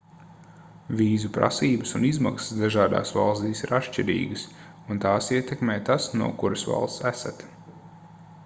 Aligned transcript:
vīzu 1.01 1.29
prasības 1.33 1.91
un 1.99 2.05
izmaksas 2.07 2.57
dažādās 2.61 3.13
valstīs 3.17 3.61
ir 3.67 3.75
atšķirīgas 3.81 4.47
un 4.95 5.03
tās 5.07 5.29
ietekmē 5.37 5.77
tas 5.91 6.09
no 6.23 6.31
kuras 6.43 6.65
valsts 6.73 7.09
esat 7.13 7.45